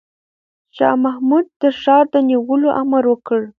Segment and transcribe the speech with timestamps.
[0.75, 3.41] شاه محمود د ښار د نیولو امر وکړ.